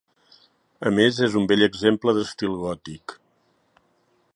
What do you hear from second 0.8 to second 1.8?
A més és un bell